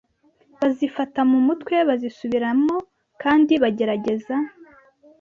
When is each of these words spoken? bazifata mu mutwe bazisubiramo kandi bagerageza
bazifata 0.59 1.19
mu 1.31 1.39
mutwe 1.47 1.75
bazisubiramo 1.89 2.75
kandi 3.21 3.53
bagerageza 3.63 4.35